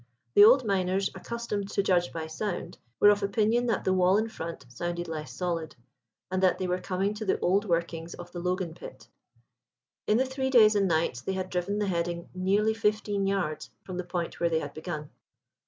[0.33, 4.29] The old miners, accustomed to judge by sound, were of opinion that the wall in
[4.29, 5.75] front sounded less solid,
[6.31, 9.07] and that they were coming to the old workings of the Logan pit.
[10.07, 13.97] In the three days and nights they had driven the heading nearly fifteen yards from
[13.97, 15.11] the point where they had begun.